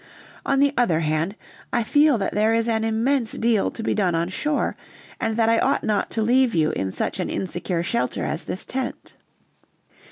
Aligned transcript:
On 0.47 0.59
the 0.59 0.73
other 0.77 1.01
hand, 1.01 1.35
I 1.71 1.83
feel 1.83 2.17
that 2.17 2.33
there 2.33 2.53
is 2.53 2.67
an 2.67 2.83
immense 2.83 3.33
deal 3.33 3.69
to 3.69 3.83
be 3.83 3.93
done 3.93 4.15
on 4.15 4.29
shore, 4.29 4.75
and 5.19 5.37
that 5.37 5.47
I 5.47 5.59
ought 5.59 5.83
not 5.83 6.09
to 6.17 6.23
leave 6.23 6.55
you 6.55 6.71
in 6.71 6.91
such 6.91 7.19
an 7.19 7.29
insecure 7.29 7.83
shelter 7.83 8.25
as 8.25 8.45
this 8.45 8.65
tent." 8.65 9.15